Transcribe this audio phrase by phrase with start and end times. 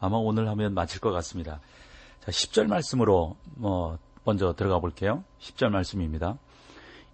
[0.00, 1.60] 아마 오늘 하면 마칠 것 같습니다.
[2.20, 5.24] 자 10절 말씀으로 뭐 먼저 들어가 볼게요.
[5.40, 6.38] 10절 말씀입니다.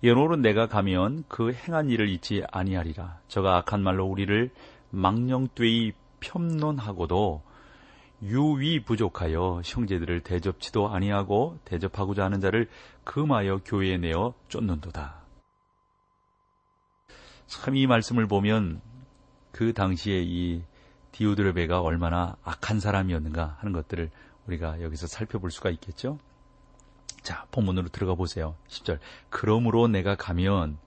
[0.03, 3.21] 여호는 내가 가면 그 행한 일을 잊지 아니하리라.
[3.29, 4.51] 저가 악한 말로 우리를
[4.91, 7.43] 망령되이 폄론하고도
[8.23, 12.69] 유위 부족하여 형제들을 대접치도 아니하고 대접하고자 하는 자를
[13.05, 15.23] 금하여 교회에 내어 쫓는도다.
[17.47, 18.81] 참 이 말씀을 보면
[19.51, 20.63] 그 당시에 이
[21.13, 24.11] 디오드레베가 얼마나 악한 사람이었는가 하는 것들을
[24.47, 26.19] 우리가 여기서 살펴볼 수가 있겠죠.
[27.23, 28.57] 자, 본문으로 들어가 보세요.
[28.69, 28.99] 10절.
[29.31, 30.79] 그러므로 내가 가면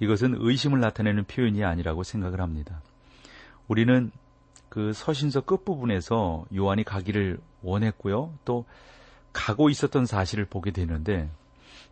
[0.00, 2.82] 이것은 의심을 나타내는 표현이 아니라고 생각을 합니다.
[3.66, 4.10] 우리는
[4.68, 8.34] 그 서신서 끝부분에서 요한이 가기를 원했고요.
[8.44, 8.64] 또
[9.32, 11.30] 가고 있었던 사실을 보게 되는데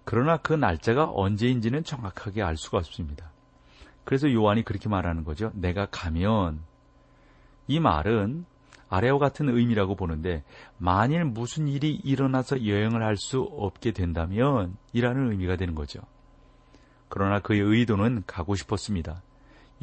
[0.04, 3.30] 그러나 그 날짜가 언제인지는 정확하게 알 수가 없습니다.
[4.04, 5.50] 그래서 요한이 그렇게 말하는 거죠.
[5.54, 6.60] 내가 가면
[7.66, 8.44] 이 말은
[8.88, 10.44] 아래와 같은 의미라고 보는데
[10.78, 16.00] 만일 무슨 일이 일어나서 여행을 할 수 없게 된다면 이라는 의미가 되는 거죠.
[17.08, 19.22] 그러나 그의 의도는 가고 싶었습니다.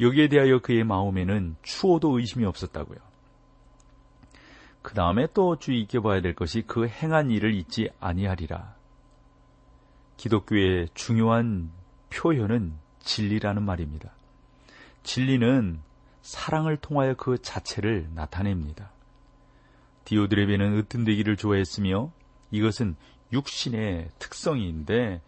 [0.00, 2.98] 여기에 대하여 그의 마음에는 추호도 의심이 없었다고요.
[4.82, 8.74] 그 다음에 또 주의 있게 봐야 될 것이 그 행한 일을 잊지 아니하리라.
[10.16, 11.70] 기독교의 중요한
[12.10, 14.12] 표현은 진리라는 말입니다.
[15.02, 15.80] 진리는
[16.24, 18.90] 사랑을 통하여 그 자체를 나타냅니다.
[20.06, 22.10] 디오드레베는 으뜸되기를 좋아했으며
[22.50, 22.96] 이것은
[23.30, 25.20] 육신의 특성인데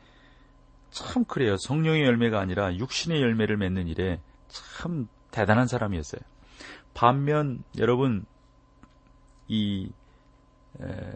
[0.91, 1.59] 참 그래요.
[1.59, 6.23] 성령의 열매가 아니라 육신의 열매를 맺는 일에 참 대단한 사람이었어요.
[6.95, 8.25] 반면 여러분
[9.49, 9.91] 이
[10.81, 11.13] 에,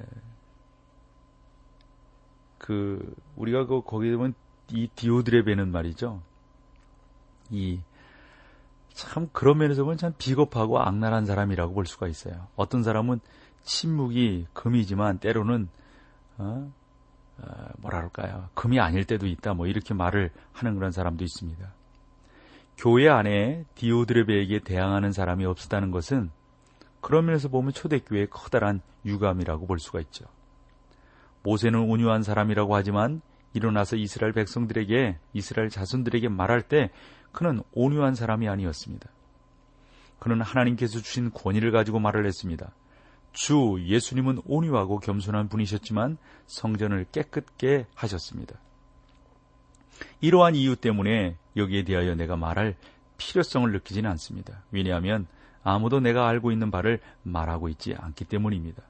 [2.59, 4.35] 그 우리가 그 거기에 보면
[4.73, 6.21] 이 디오드레베는 말이죠.
[7.49, 7.81] 이
[9.01, 12.49] 참 그런 면에서 보면 참 비겁하고 악랄한 사람이라고 볼 수가 있어요.
[12.55, 13.21] 어떤 사람은
[13.63, 15.69] 침묵이 금이지만 때로는
[16.37, 16.71] 어?
[17.39, 18.49] 어, 뭐라 그럴까요?
[18.53, 19.55] 금이 아닐 때도 있다.
[19.55, 21.73] 뭐 이렇게 말을 하는 그런 사람도 있습니다.
[22.77, 26.31] 교회 안에 디오드레베에게 대항하는 사람이 없었다는 것은
[27.01, 30.27] 그런 면에서 보면 초대교회의 커다란 유감이라고 볼 수가 있죠.
[31.43, 33.23] 모세는 온유한 사람이라고 하지만
[33.55, 36.91] 일어나서 이스라엘 백성들에게 이스라엘 자손들에게 말할 때
[37.33, 39.09] 그는 온유한 사람이 아니었습니다.
[40.19, 42.73] 그는 하나님께서 주신 권위를 가지고 말을 했습니다.
[43.33, 48.57] 주 예수님은 온유하고 겸손한 분이셨지만 성전을 깨끗게 하셨습니다.
[50.21, 52.77] 이러한 이유 때문에 여기에 대하여 내가 말할
[53.17, 54.63] 필요성을 느끼지는 않습니다.
[54.71, 55.27] 왜냐하면
[55.63, 58.83] 아무도 내가 알고 있는 바를 말하고 있지 않기 때문입니다.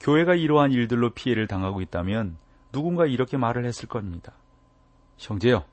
[0.00, 2.36] 교회가 이러한 일들로 피해를 당하고 있다면
[2.72, 4.32] 누군가 이렇게 말을 했을 겁니다.
[5.18, 5.64] 형제요,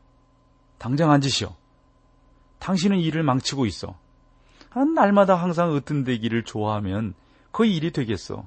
[0.78, 1.56] 당장 앉으시오.
[2.60, 3.98] 당신은 일을 망치고 있어.
[4.70, 7.14] 한 날마다 항상 으뜸되기를 좋아하면
[7.52, 8.46] 그 일이 되겠어.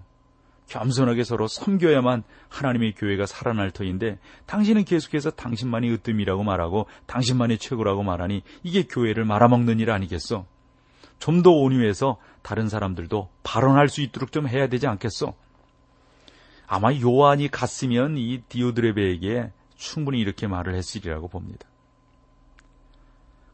[0.69, 8.43] 겸손하게 서로 섬겨야만 하나님의 교회가 살아날 터인데 당신은 계속해서 당신만이 으뜸이라고 말하고 당신만이 최고라고 말하니
[8.63, 10.47] 이게 교회를 말아먹는 일 아니겠어?
[11.19, 15.35] 좀 더 온유해서 다른 사람들도 발언할 수 있도록 좀 해야 되지 않겠어?
[16.67, 21.67] 아마 요한이 갔으면 이 디오드레베에게 충분히 이렇게 말을 했으리라고 봅니다.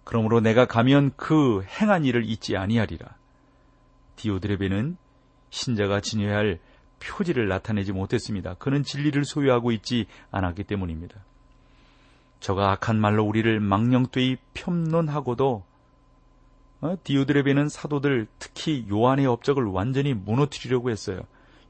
[0.06, 3.16] 그러므로 내가 가면 그 행한 일을 잊지 아니하리라.
[4.14, 4.96] 디오드레베는
[5.50, 6.60] 신자가 지녀야 할
[7.00, 8.54] 표지를 나타내지 못했습니다.
[8.54, 11.16] 그는 진리를 소유하고 있지 않았기 때문입니다.
[12.38, 15.64] 저가 악한 말로 우리를 망령되이 폄론하고도
[16.82, 16.96] 어?
[17.02, 21.18] 디오드레베는 사도들 특히 요한의 업적을 완전히 무너뜨리려고 했어요.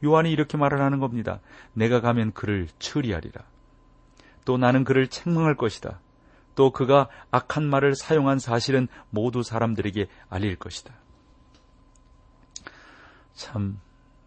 [0.04, 1.40] 요한이 이렇게 말을 하는 겁니다.
[1.72, 3.44] 내가 가면 그를 처리하리라.
[4.44, 6.00] 또 나는 그를 책망할 것이다.
[6.56, 10.92] 또 그가 악한 말을 사용한 사실은 모두 사람들에게 알릴 것이다.
[13.34, 13.78] 참,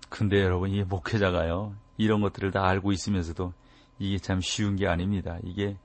[0.07, 3.53] 근데 여러분, 이 목회자가요, 이런 것들을 다 알고 있으면서도
[3.97, 5.37] 이게 참 쉬운 게 아닙니다.
[5.43, 5.77] 이게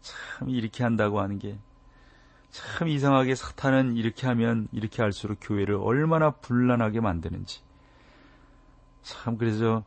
[0.00, 1.58] 참 이렇게 한다고 하는 게
[2.50, 7.60] 참 이상하게 사탄은 이렇게 하면 이렇게 할수록 교회를 얼마나 분란하게 만드는지.
[9.02, 9.84] 참 그래서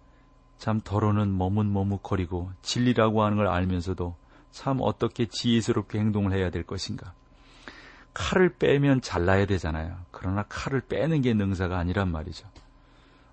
[0.57, 4.15] 참 더러는 머뭇머뭇거리고 진리라고 하는 걸 알면서도
[4.51, 7.13] 참 어떻게 지혜스럽게 행동을 해야 될 것인가.
[8.13, 9.98] 칼을 빼면 잘라야 되잖아요.
[10.12, 12.48] 그러나 칼을 빼는 게 능사가 아니란 말이죠.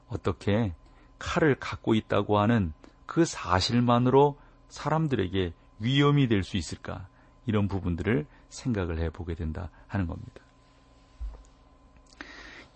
[0.08, 0.72] 어떻게
[1.18, 2.72] 칼을 갖고 있다고 하는
[3.06, 4.38] 그 사실만으로
[4.68, 7.08] 사람들에게 위험이 될 수 있을까?
[7.46, 10.42] 이런 부분들을 생각을 해보게 된다 하는 겁니다.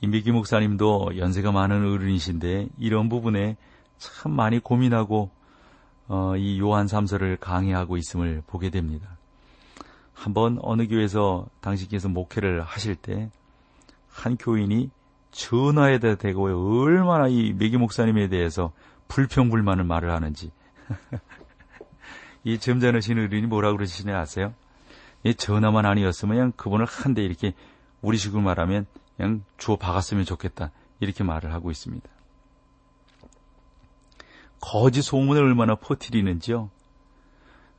[0.00, 3.56] 임비기 목사님도 연세가 많은 어른이신데 이런 부분에
[3.98, 5.30] 참 많이 고민하고
[6.08, 9.08] 어, 이 요한 삼서를 강의하고 있음을 보게 됩니다.
[10.14, 13.30] 한번 어느 교회에서 당신께서 목회를 하실 때
[14.12, 14.90] 한 교인이
[15.30, 16.44] 전화에다 대고
[16.82, 18.72] 얼마나 이 메기 목사님에 대해서
[19.08, 20.50] 불평불만을 말을 하는지
[22.44, 24.52] 이 점잖으신 어른이 뭐라 그러시냐 아세요?
[25.24, 27.54] 이 전화만 아니었으면 그냥 그분을 한 대 이렇게
[28.02, 30.70] 우리식으로 말하면 그냥 주워 박았으면 좋겠다
[31.00, 32.08] 이렇게 말을 하고 있습니다.
[34.62, 36.70] 거짓 소문을 얼마나 퍼뜨리는지요.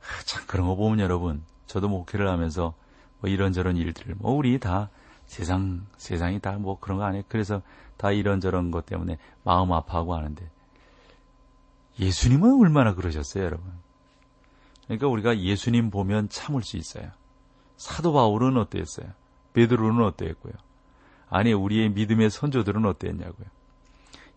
[0.00, 2.74] 아, 참 그런 거 보면 여러분 저도 목회를 하면서
[3.20, 4.90] 뭐 이런저런 일들 뭐 우리 다
[5.26, 7.24] 세상 세상이 다 뭐 그런 거 아니에요.
[7.28, 7.62] 그래서
[7.96, 10.48] 다 이런저런 것 때문에 마음 아파하고 하는데
[11.98, 13.72] 예수님은 얼마나 그러셨어요, 여러분.
[14.84, 17.10] 그러니까 우리가 예수님 보면 참을 수 있어요.
[17.76, 19.06] 사도 바울은 어땠어요?
[19.54, 20.52] 베드로는 어땠고요?
[21.30, 23.46] 아니 우리의 믿음의 선조들은 어땠냐고요?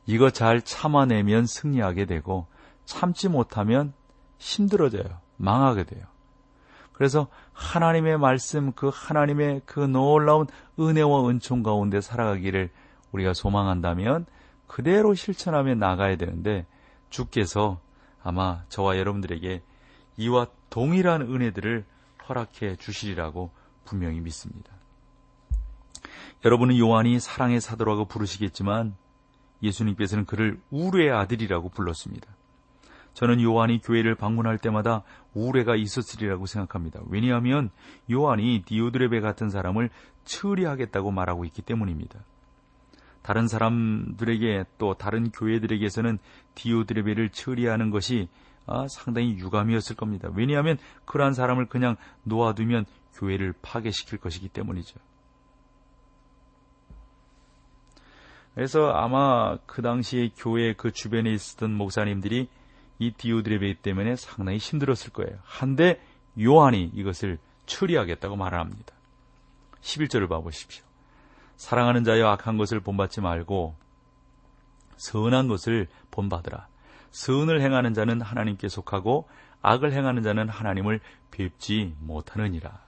[0.08, 2.48] 이거 잘 참아내면 승리하게 되고
[2.86, 3.94] 참지 못하면
[4.40, 5.20] 힘들어져요.
[5.36, 6.06] 망하게 돼요.
[6.94, 10.48] 그래서 하나님의 말씀, 그 하나님의 그 놀라운
[10.80, 12.72] 은혜와 은총 가운데 살아가기를
[13.12, 14.26] 우리가 소망한다면
[14.66, 16.66] 그대로 실천하며 나가야 되는데
[17.10, 17.80] 주께서
[18.24, 19.62] 아마 저와 여러분들에게
[20.18, 21.86] 이와 동일한 은혜들을
[22.28, 23.52] 허락해 주시리라고
[23.86, 24.72] 분명히 믿습니다.
[26.46, 28.96] 여러분은 요한이 사랑의 사도라고 부르시겠지만
[29.62, 32.28] 예수님께서는 그를 우르의 아들이라고 불렀습니다.
[33.14, 35.02] 저는 요한이 교회를 방문할 때마다
[35.34, 37.00] 우레가 있었으리라고 생각합니다.
[37.10, 37.72] 왜냐하면
[38.12, 39.90] 요한이 디오드레베 같은 사람을
[40.24, 42.20] 처리하겠다고 말하고 있기 때문입니다.
[43.24, 46.20] 다른 사람들에게 또 다른 교회들에게서는
[46.56, 48.30] 디오드레베를 처리하는 것이
[48.68, 50.30] 아, 상당히 유감이었을 겁니다.
[50.36, 55.00] 왜냐하면 그러한 사람을 그냥 놓아두면 교회를 파괴시킬 것이기 때문이죠.
[58.58, 62.50] 그래서 아마 그 당시에 교회 그 주변에 있었던 목사님들이
[62.98, 65.38] 이 디오드레베 때문에 상당히 힘들었을 거예요.
[65.44, 66.02] 한데
[66.42, 67.38] 요한이 이것을
[67.68, 68.96] 처리하겠다고 말합니다.
[69.82, 70.84] 11절을 봐보십시오.
[71.56, 73.76] 사랑하는 자여 악한 것을 본받지 말고
[74.96, 76.68] 선한 것을 본받으라.
[77.12, 79.30] 선을 행하는 자는 하나님께 속하고
[79.62, 81.00] 악을 행하는 자는 하나님을
[81.30, 82.82] 뵙지 못하느니라.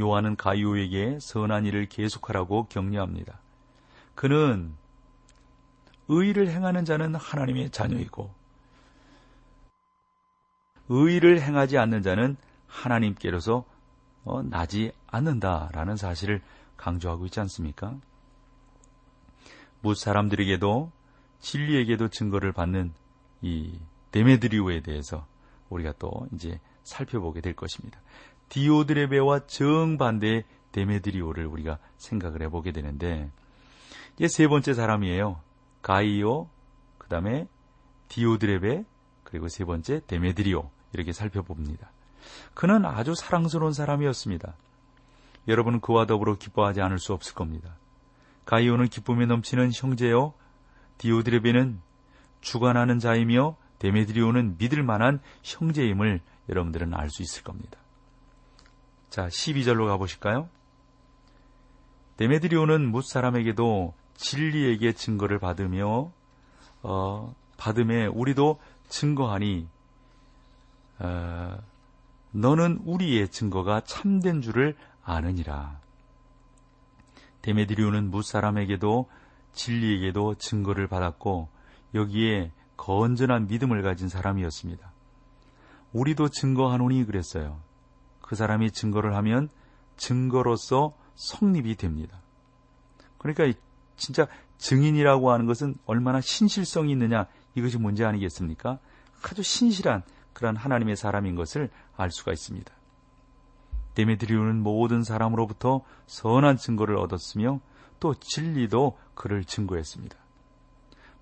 [0.00, 3.43] 요한은 가이오에게 선한 일을 계속하라고 격려합니다.
[4.14, 4.74] 그는
[6.08, 8.30] 의를 행하는 자는 하나님의 자녀이고
[10.88, 13.64] 의를 행하지 않는 자는 하나님께로서
[14.24, 16.42] 어, 나지 않는다라는 사실을
[16.76, 17.96] 강조하고 있지 않습니까?
[19.80, 20.90] 무 사람들에게도
[21.40, 22.92] 진리에게도 증거를 받는
[23.42, 23.78] 이
[24.12, 25.26] 데메드리오에 대해서
[25.68, 28.00] 우리가 또 이제 살펴보게 될 것입니다.
[28.48, 33.30] 디오드레베와 정반대의 데메드리오를 우리가 생각을 해보게 되는데
[34.16, 35.40] 이제 세 번째 사람이에요.
[35.82, 36.48] 가이오,
[36.98, 37.48] 그 다음에
[38.08, 38.84] 디오드레베,
[39.24, 41.90] 그리고 세 번째 데메드리오 이렇게 살펴봅니다.
[42.54, 44.54] 그는 아주 사랑스러운 사람이었습니다.
[45.48, 47.76] 여러분은 그와 더불어 기뻐하지 않을 수 없을 겁니다.
[48.46, 50.34] 가이오는 기쁨에 넘치는 형제요,
[50.98, 51.80] 디오드레베는
[52.40, 57.78] 주관하는 자이며 데메드리오는 믿을 만한 형제임을 여러분들은 알 수 있을 겁니다.
[59.10, 60.48] 자, 12절로 가보실까요?
[62.16, 66.10] 데메드리오는 못 사람에게도 진리에게 증거를 받으며
[66.82, 69.68] 어, 받음에 우리도 증거하니
[70.98, 71.58] 어,
[72.32, 75.78] 너는 우리의 증거가 참된 줄을 아느니라.
[77.42, 79.08] 데메드리오는 무사람에게도
[79.52, 81.48] 진리에게도 증거를 받았고
[81.94, 84.92] 여기에 건전한 믿음을 가진 사람이었습니다.
[85.92, 87.60] 우리도 증거하노니 그랬어요.
[88.20, 89.48] 그 사람이 증거를 하면
[89.96, 92.18] 증거로서 성립이 됩니다.
[93.18, 93.58] 그러니까
[93.96, 94.26] 진짜
[94.58, 98.78] 증인이라고 하는 것은 얼마나 신실성이 있느냐 이것이 문제 아니겠습니까?
[99.22, 102.72] 아주 신실한 그러한 하나님의 사람인 것을 알 수가 있습니다.
[103.94, 107.60] 데메드리오는 모든 사람으로부터 선한 증거를 얻었으며
[108.00, 110.16] 또 진리도 그를 증거했습니다.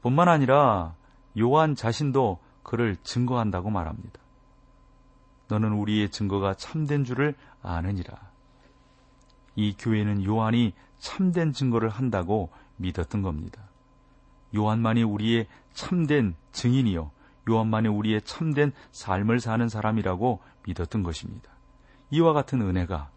[0.00, 0.94] 뿐만 아니라
[1.38, 4.20] 요한 자신도 그를 증거한다고 말합니다.
[5.48, 8.18] 너는 우리의 증거가 참된 줄을 아느니라.
[9.54, 12.50] 이 교회는 요한이 참된 증거를 한다고
[12.82, 13.62] 믿었던 겁니다.
[14.54, 17.10] 요한만이 우리의 참된 증인이요.
[17.48, 21.50] 요한만이 우리의 참된 삶을 사는 사람이라고 믿었던 것입니다.
[22.10, 23.10] 이와 같은 은혜가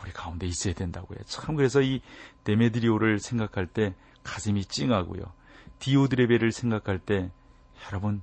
[0.00, 1.18] 우리 가운데 있어야 된다고요.
[1.26, 2.00] 참 그래서 이
[2.44, 5.22] 데메드리오를 생각할 때 가슴이 찡하고요.
[5.80, 7.30] 디오드레베를 생각할 때
[7.86, 8.22] 여러분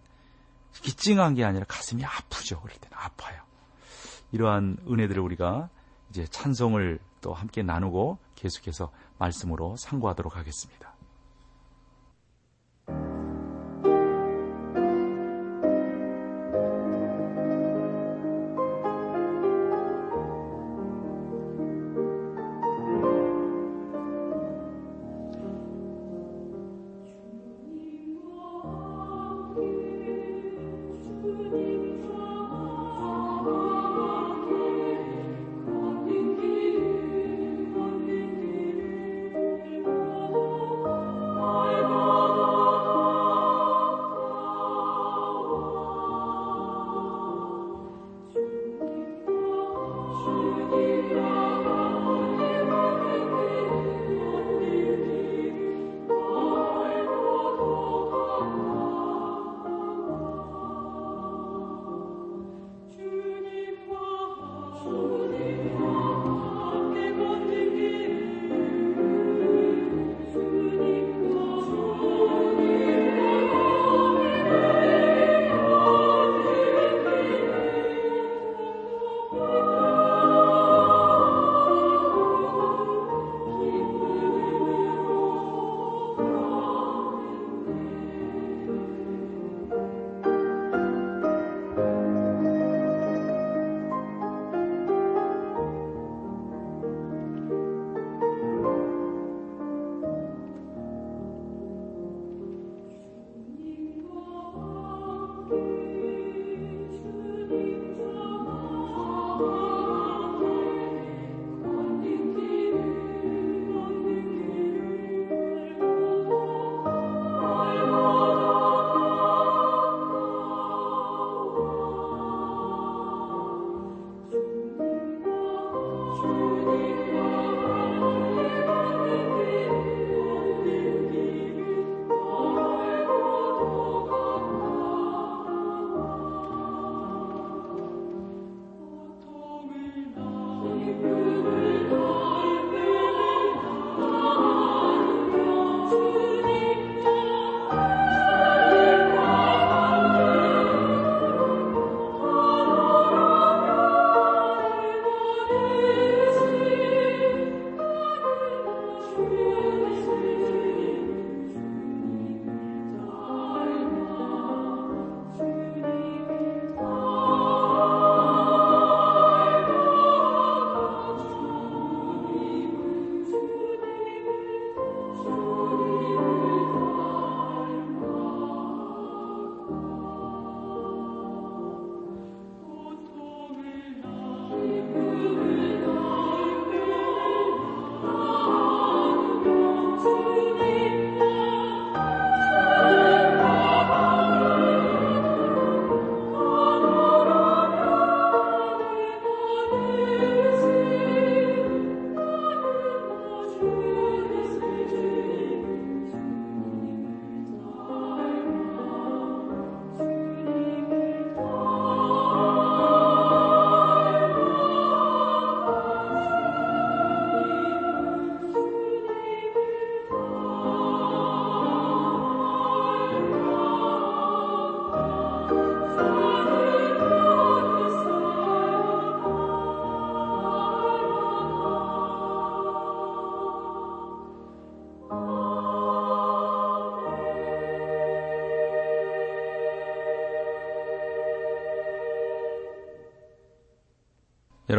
[0.78, 2.62] 이게 찡한 게 아니라 가슴이 아프죠.
[2.62, 3.42] 그럴 때는 아파요.
[4.32, 5.70] 이러한 은혜들을 우리가
[6.10, 10.85] 이제 찬송을 또 함께 나누고 계속해서 말씀으로 상고하도록 하겠습니다.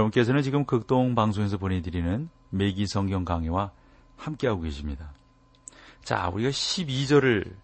[0.06, 3.72] 여러분께서는 지금 극동 방송에서 보내드리는 매기 성경 강의와
[4.16, 5.12] 함께하고 계십니다.
[6.02, 7.54] 자, 우리가 12절을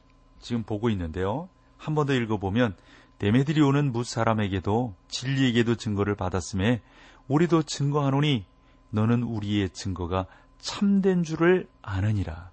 [0.40, 1.49] 지금 보고 있는데요.
[1.76, 2.76] 한 번 더 읽어보면
[3.18, 6.80] 데메드리오는 무 사람에게도 진리에게도 증거를 받았음에
[7.28, 8.44] 우리도 증거하노니
[8.90, 10.26] 너는 우리의 증거가
[10.58, 12.50] 참된 줄을 아느니라.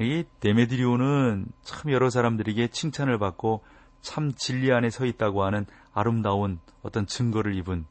[0.00, 3.64] 이 데메드리오는 참 여러 사람들에게 칭찬을 받고
[4.00, 7.86] 참 진리 안에 서 있다고 하는 아름다운 어떤 증거를 입은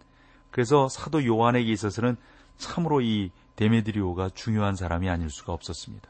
[0.56, 2.16] 그래서 사도 요한에게 있어서는
[2.56, 6.10] 참으로 이 데메드리오가 중요한 사람이 아닐 수가 없었습니다.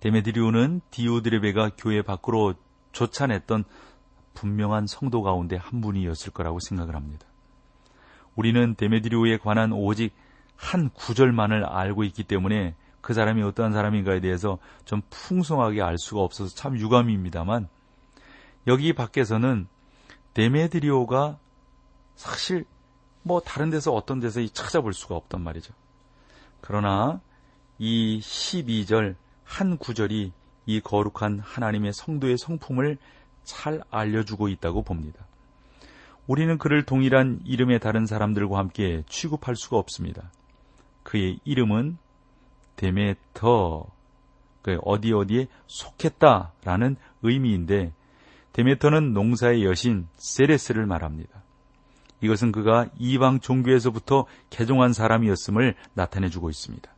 [0.00, 2.52] 데메드리오는 디오드레베가 교회 밖으로
[2.92, 3.64] 쫓아냈던
[4.34, 7.26] 분명한 성도 가운데 한 분이었을 거라고 생각을 합니다.
[8.36, 10.12] 우리는 데메드리오에 관한 오직
[10.54, 16.54] 한 구절만을 알고 있기 때문에 그 사람이 어떠한 사람인가에 대해서 좀 풍성하게 알 수가 없어서
[16.54, 17.68] 참 유감입니다만
[18.66, 19.66] 여기 밖에서는
[20.34, 21.38] 데메드리오가
[22.20, 22.66] 사실
[23.22, 25.72] 뭐 다른 데서 어떤 데서 찾아볼 수가 없단 말이죠.
[26.60, 27.18] 그러나
[27.78, 30.30] 이 12절 한 구절이
[30.66, 32.98] 이 거룩한 하나님의 성도의 성품을
[33.44, 35.24] 잘 알려주고 있다고 봅니다.
[36.26, 40.30] 우리는 그를 동일한 이름의 다른 사람들과 함께 취급할 수가 없습니다.
[41.02, 41.96] 그의 이름은
[42.76, 43.86] 데메터,
[44.60, 47.94] 그 어디 어디에 속했다라는 의미인데
[48.52, 51.40] 데메터는 농사의 여신 세레스를 말합니다.
[52.20, 56.90] 이것은 그가 이방 종교에서부터 개종한 사람이었음을 나타내주고 있습니다.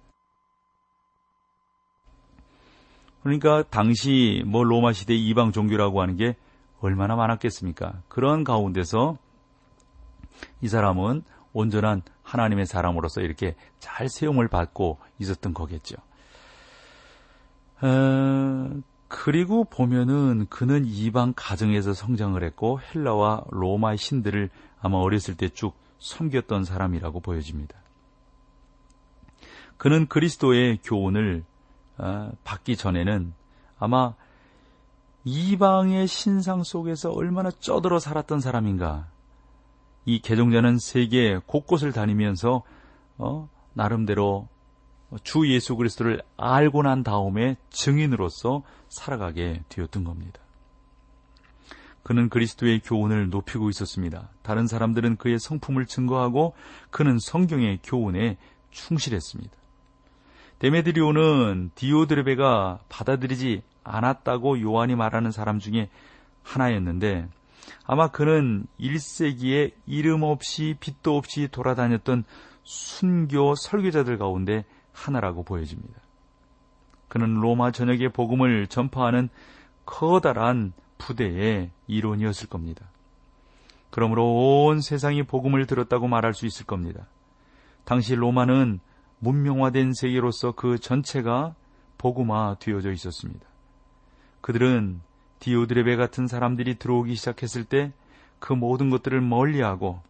[3.22, 6.36] 그러니까 당시 뭐 로마 시대 이방 종교라고 하는 게
[6.80, 8.02] 얼마나 많았겠습니까?
[8.08, 9.16] 그런 가운데서
[10.60, 15.96] 이 사람은 온전한 하나님의 사람으로서 이렇게 잘 세움을 받고 있었던 거겠죠.
[17.82, 24.50] 어, 그리고 보면은 그는 이방 가정에서 성장을 했고 헬라와 로마의 신들을
[24.82, 27.78] 아마 어렸을 때 쭉 섬겼던 사람이라고 보여집니다.
[29.76, 31.44] 그는 그리스도의 교훈을
[31.98, 33.32] 어, 받기 전에는
[33.78, 34.14] 아마
[35.24, 39.08] 이방의 신상 속에서 얼마나 쩌들어 살았던 사람인가.
[40.04, 42.62] 이 개종자는 세계 곳곳을 다니면서
[43.18, 44.48] 어, 나름대로
[45.22, 50.40] 주 예수 그리스도를 알고 난 다음에 증인으로서 살아가게 되었던 겁니다.
[52.12, 54.28] 그는 그리스도의 교훈을 높이고 있었습니다.
[54.42, 56.52] 다른 사람들은 그의 성품을 증거하고
[56.90, 58.36] 그는 성경의 교훈에
[58.70, 59.50] 충실했습니다.
[60.58, 65.88] 데메드리오는 디오드레베가 받아들이지 않았다고 요한이 말하는 사람 중에
[66.42, 67.28] 하나였는데
[67.86, 72.24] 아마 그는 1세기에 이름 없이 빛도 없이 돌아다녔던
[72.62, 75.98] 순교 설교자들 가운데 하나라고 보여집니다.
[77.08, 79.30] 그는 로마 전역의 복음을 전파하는
[79.86, 82.86] 커다란 부대의 일원이었을 겁니다.
[83.90, 87.06] 그러므로 온 세상이 복음을 들었다고 말할 수 있을 겁니다.
[87.84, 88.80] 당시 로마는
[89.18, 91.54] 문명화된 세계로서 그 전체가
[91.98, 93.46] 복음화 되어져 있었습니다.
[94.40, 95.00] 그들은
[95.40, 97.92] 디오드레베 같은 사람들이 들어오기 시작했을 때
[98.42, 100.02] 그 모든 것들을 멀리하고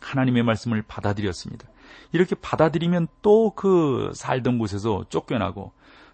[0.00, 1.66] 하나님의 말씀을 받아들였습니다.
[2.12, 5.72] 이렇게 받아들이면 또 그 살던 곳에서 쫓겨나고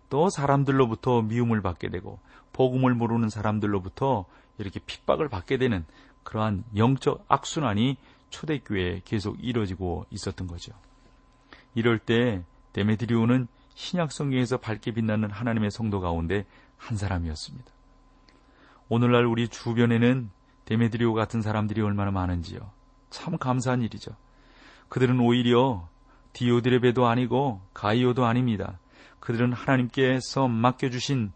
[0.08, 2.20] 또 사람들로부터 미움을 받게 되고
[2.52, 4.26] 복음을 모르는 사람들로부터
[4.58, 5.84] 이렇게 핍박을 받게 되는
[6.22, 7.96] 그러한 영적 악순환이
[8.30, 10.72] 초대교회에 계속 이뤄지고 있었던 거죠.
[11.74, 16.44] 이럴 때 데메드리오는 신약 성경에서 밝게 빛나는 하나님의 성도 가운데
[16.76, 17.70] 한 사람이었습니다.
[18.88, 20.30] 오늘날 우리 주변에는
[20.64, 22.60] 데메드리오 같은 사람들이 얼마나 많은지요.
[23.10, 24.12] 참 감사한 일이죠.
[24.88, 25.88] 그들은 오히려
[26.32, 28.78] 디오드레베도 아니고 가이오도 아닙니다.
[29.20, 31.32] 그들은 하나님께서 맡겨주신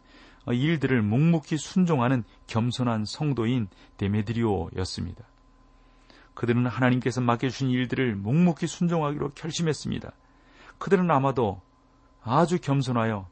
[0.53, 5.25] 일들을 묵묵히 순종하는 겸손한 성도인 데메드리오였습니다.
[6.35, 10.13] 그들은 하나님께서 맡겨주신 일들을 묵묵히 순종하기로 결심했습니다.
[10.79, 11.63] 그들은 아마도
[12.23, 13.29] 아주 겸손하여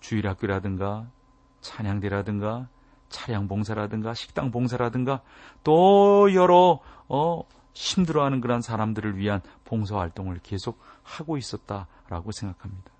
[0.00, 1.10] 주일학교라든가
[1.60, 2.68] 찬양대라든가
[3.08, 5.22] 차량 봉사라든가 식당 봉사라든가
[5.64, 7.42] 또 여러 어,
[7.74, 12.95] 힘들어하는 그런 사람들을 위한 봉사 활동을 계속 하고 있었다라고 생각합니다.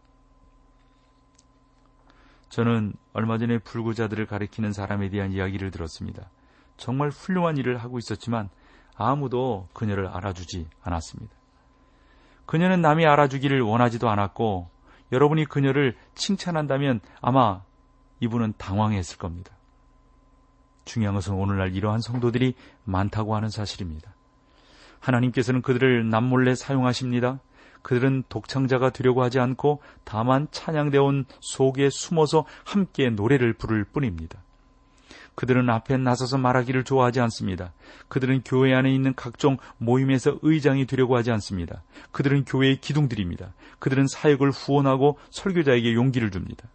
[2.56, 6.30] 저는 얼마 전에 불구자들을 가리키는 사람에 대한 이야기를 들었습니다.
[6.78, 8.48] 정말 훌륭한 일을 하고 있었지만
[8.96, 11.34] 아무도 그녀를 알아주지 않았습니다.
[12.46, 14.70] 그녀는 남이 알아주기를 원하지도 않았고
[15.12, 17.60] 여러분이 그녀를 칭찬한다면 아마
[18.20, 19.52] 이분은 당황했을 겁니다.
[20.86, 24.14] 중요한 것은 오늘날 이러한 성도들이 많다고 하는 사실입니다.
[25.00, 27.38] 하나님께서는 그들을 남몰래 사용하십니다.
[27.86, 34.42] 그들은 독창자가 되려고 하지 않고 다만 찬양대원 속에 숨어서 함께 노래를 부를 뿐입니다.
[35.36, 37.72] 그들은 앞에 나서서 말하기를 좋아하지 않습니다.
[38.08, 41.84] 그들은 교회 안에 있는 각종 모임에서 의장이 되려고 하지 않습니다.
[42.10, 43.52] 그들은 교회의 기둥들입니다.
[43.78, 46.68] 그들은 사역을 후원하고 설교자에게 용기를 줍니다.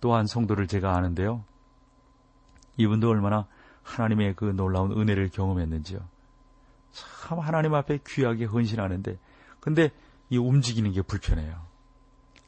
[0.00, 1.42] 또한 성도를 제가 아는데요.
[2.76, 3.48] 이분도 얼마나
[3.82, 5.98] 하나님의 그 놀라운 은혜를 경험했는지요.
[6.92, 9.18] 참 하나님 앞에 귀하게 헌신하는데
[9.58, 9.90] 근데
[10.32, 11.60] 이 움직이는 게 불편해요.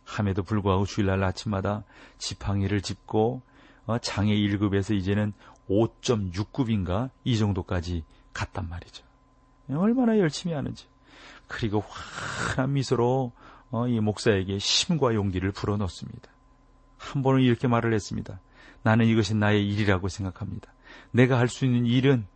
[0.04, 1.84] 함에도 불구하고 주일날 아침마다
[2.16, 3.42] 지팡이를 짚고
[3.84, 5.34] 어, 장애 1급에서 이제는
[5.68, 9.04] 5.6급인가 이 정도까지 갔단 말이죠.
[9.68, 10.86] 얼마나 열심히 하는지.
[11.46, 13.32] 그리고 환한 미소로
[13.70, 16.30] 어, 이 목사에게 힘과 용기를 불어넣습니다.
[16.96, 18.40] 한 번은 이렇게 말을 했습니다.
[18.82, 20.72] 나는 이것이 나의 일이라고 생각합니다.
[21.10, 22.26] 내가 할 수 있는 일은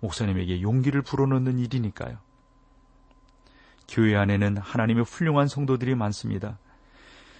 [0.00, 2.16] 목사님에게 용기를 불어넣는 일이니까요.
[3.88, 6.58] 교회 안에는 하나님의 훌륭한 성도들이 많습니다.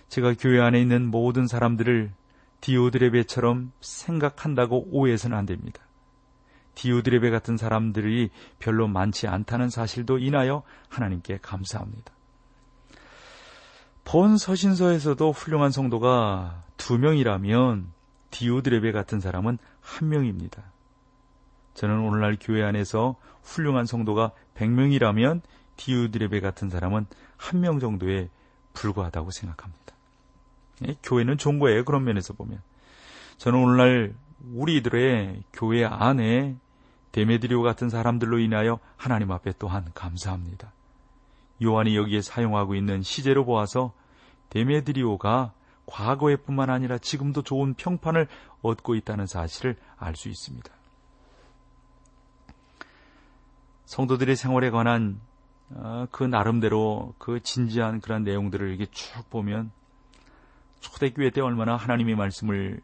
[0.09, 2.13] 제가 교회 안에 있는 모든 사람들을
[2.61, 5.81] 디오드레베처럼 생각한다고 오해해서는 안 됩니다.
[6.75, 12.13] 디오드레베 같은 사람들이 별로 많지 않다는 사실도 인하여 하나님께 감사합니다.
[14.05, 17.93] 본 서신서에서도 훌륭한 성도가 두 명이라면
[18.31, 20.63] 디오드레베 같은 사람은 한 명입니다.
[21.75, 25.41] 저는 오늘날 교회 안에서 훌륭한 성도가 100명이라면
[25.77, 27.07] 디오드레베 같은 사람은
[27.37, 28.29] 한 명 정도에
[28.73, 29.95] 불과하다고 생각합니다.
[30.89, 31.85] 예, 교회는 좋은 거예요.
[31.85, 32.61] 그런 면에서 보면.
[33.39, 34.15] 저는 오늘날
[34.53, 36.57] 우리들의 교회 안에
[37.13, 40.73] 데메드리오 같은 사람들로 인하여 하나님 앞에 또한 감사합니다.
[41.63, 43.93] 요한이 여기에 사용하고 있는 시제로 보아서
[44.51, 45.53] 데메드리오가
[45.87, 48.27] 과거에 뿐만 아니라 지금도 좋은 평판을
[48.63, 50.71] 얻고 있다는 사실을 알 수 있습니다.
[53.87, 55.34] 성도들의 생활에 관한 어,
[56.11, 59.73] 그 나름대로 그 진지한 그런 내용들을 이렇게 쭉 보면
[60.81, 62.81] 초대교회 때 얼마나 하나님의 말씀을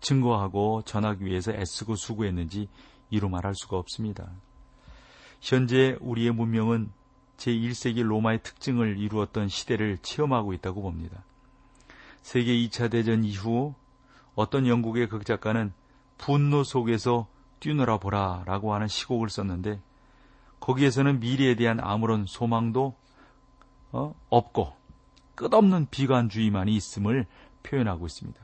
[0.00, 2.68] 증거하고 전하기 위해서 애쓰고 수고했는지
[3.10, 4.30] 이루 말할 수가 없습니다.
[5.40, 6.90] 현재 우리의 문명은
[7.36, 11.24] 제1세기 로마의 특징을 이루었던 시대를 체험하고 있다고 봅니다.
[12.22, 13.74] 세계 2차 대전 이후
[14.34, 15.72] 어떤 영국의 극작가는
[16.16, 17.26] 분노 속에서
[17.60, 19.80] 뛰놀아 보라 라고 하는 시곡을 썼는데
[20.64, 22.96] 거기에서는 미래에 대한 아무런 소망도
[23.92, 24.14] 어?
[24.30, 24.72] 없고
[25.34, 27.26] 끝없는 비관주의만이 있음을
[27.62, 28.40] 표현하고 있습니다.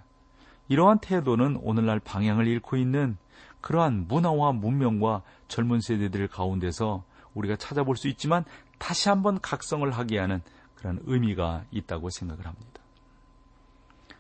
[0.69, 3.17] 이러한 태도는 오늘날 방향을 잃고 있는
[3.63, 8.45] 그러한 문화와 문명과 젊은 세대들 가운데서 우리가 찾아볼 수 있지만
[8.79, 10.43] 다시 한번 각성을 하게 하는
[10.75, 12.83] 그런 의미가 있다고 생각을 합니다.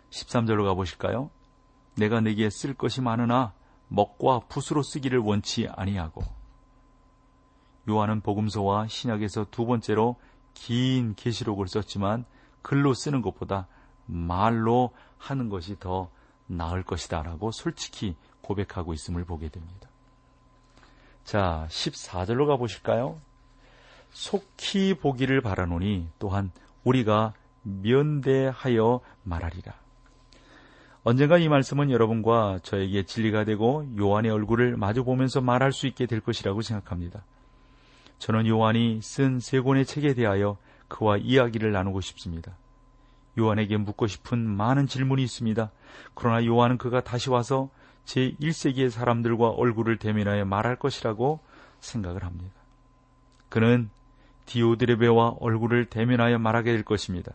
[0.09, 1.31] 13절로 가보실까요?
[1.97, 3.53] 내가 내게 쓸 것이 많으나
[3.89, 6.39] 먹과 붓으로 쓰기를 원치 아니하고
[7.88, 10.16] 요한은 복음서와 신약에서 두 번째로
[10.55, 12.25] 긴 계시록을 썼지만
[12.62, 13.66] 글로 쓰는 것보다
[14.07, 16.11] 말로 하는 것이 더
[16.47, 19.88] 나을 것이다라고 솔직히 고백하고 있음을 보게 됩니다.
[21.25, 23.21] 자, 14절로 가보실까요?
[24.11, 26.51] 속히 보기를 바라노니 또한
[26.83, 29.75] 우리가 면대하여 말하리라.
[31.03, 36.21] 언젠가 이 말씀은 여러분과 저에게 진리가 되고 요한의 얼굴을 마주 보면서 말할 수 있게 될
[36.21, 37.25] 것이라고 생각합니다.
[38.21, 42.53] 저는 요한이 쓴 세 권의 책에 대하여 그와 이야기를 나누고 싶습니다.
[43.39, 45.71] 요한에게 묻고 싶은 많은 질문이 있습니다.
[46.15, 47.71] 그러나 요한은 그가 다시 와서
[48.05, 51.41] 제1세기의 사람들과 얼굴을 대면하여 말할 것이라고
[51.81, 52.53] 생각을 합니다.
[53.49, 53.89] 그는
[54.45, 57.33] 디오드레베와 얼굴을 대면하여 말하게 될 것입니다.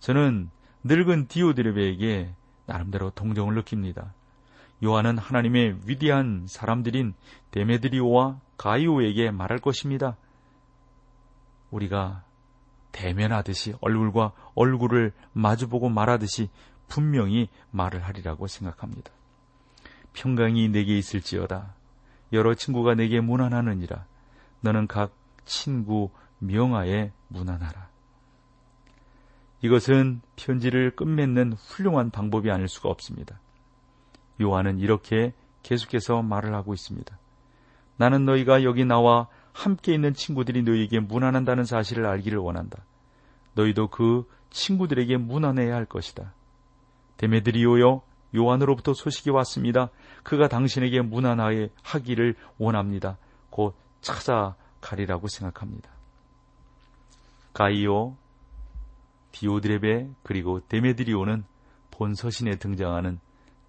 [0.00, 0.50] 저는
[0.84, 2.34] 늙은 디오드레베에게
[2.66, 4.12] 나름대로 동정을 느낍니다.
[4.82, 7.14] 요한은 하나님의 위대한 사람들인
[7.52, 10.16] 데메드리오와 가이오에게 말할 것입니다.
[11.70, 12.24] 우리가
[12.90, 16.50] 대면하듯이 얼굴과 얼굴을 마주보고 말하듯이
[16.88, 19.10] 분명히 말을 하리라고 생각합니다.
[20.12, 21.74] 평강이 내게 있을지어다.
[22.32, 24.04] 여러 친구가 내게 무난하느니라.
[24.60, 25.12] 너는 각
[25.44, 27.88] 친구 명하에 무난하라.
[29.62, 33.38] 이것은 편지를 끝맺는 훌륭한 방법이 아닐 수가 없습니다.
[34.42, 37.18] 요한은 이렇게 계속해서 말을 하고 있습니다.
[37.96, 42.84] 나는 너희가 여기 나와 함께 있는 친구들이 너희에게 무난한다는 사실을 알기를 원한다.
[43.54, 46.34] 너희도 그 친구들에게 무난해야 할 것이다.
[47.18, 48.02] 데메드리오여
[48.34, 49.90] 요한으로부터 소식이 왔습니다.
[50.22, 53.18] 그가 당신에게 무난하게 하기를 원합니다.
[53.50, 55.90] 곧 찾아가리라고 생각합니다.
[57.52, 58.16] 가이오,
[59.32, 61.44] 디오드레베 그리고 데메드리오는
[61.90, 63.20] 본 서신에 등장하는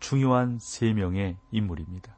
[0.04, 2.14] 중요한 세 명의 인물입니다.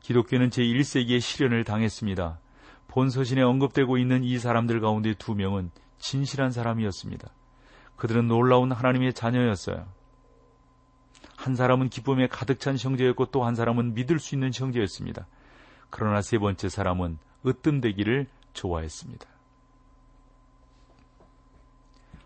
[0.00, 2.38] 기독교는 제1세기의 시련을 당했습니다.
[2.86, 7.28] 본서신에 언급되고 있는 이 사람들 가운데 두 명은 진실한 사람이었습니다.
[7.96, 9.84] 그들은 놀라운 하나님의 자녀였어요.
[11.36, 15.26] 한 사람은 기쁨에 가득 찬 형제였고 또 한 사람은 믿을 수 있는 형제였습니다.
[15.90, 19.26] 그러나 세 번째 사람은 으뜸되기를 좋아했습니다.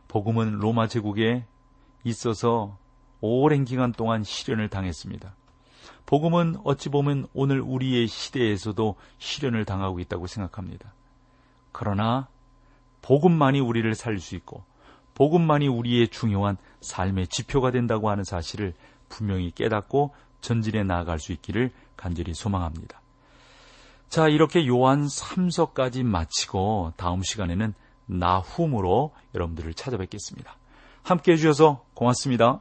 [0.09, 1.47] 복음은 로마 제국에
[2.05, 2.79] 있어서
[3.27, 5.35] 오랜 기간 동안 시련을 당했습니다.
[6.07, 10.93] 복음은 어찌 보면 오늘 우리의 시대에서도 시련을 당하고 있다고 생각합니다.
[11.73, 12.29] 그러나
[13.03, 14.65] 복음만이 우리를 살릴 수 있고
[15.15, 18.75] 복음만이 우리의 중요한 삶의 지표가 된다고 하는 사실을
[19.09, 23.01] 분명히 깨닫고 전진해 나아갈 수 있기를 간절히 소망합니다.
[24.09, 27.75] 자, 이렇게 요한 3서까지 마치고 다음 시간에는
[28.07, 30.57] 나훔으로 여러분들을 찾아뵙겠습니다.
[31.03, 32.61] 함께 해주셔서 고맙습니다.